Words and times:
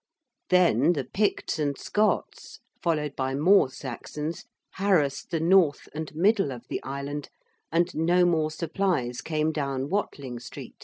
Then 0.49 0.93
the 0.93 1.03
Picts 1.05 1.59
and 1.59 1.77
Scots, 1.77 2.59
followed 2.81 3.15
by 3.15 3.35
more 3.35 3.69
Saxons, 3.69 4.45
harassed 4.77 5.29
the 5.29 5.39
north 5.39 5.87
and 5.93 6.11
middle 6.15 6.51
of 6.51 6.65
the 6.69 6.81
island, 6.81 7.29
and 7.71 7.93
no 7.95 8.25
more 8.25 8.49
supplies 8.49 9.21
came 9.21 9.51
down 9.51 9.89
Watling 9.89 10.39
Street. 10.39 10.73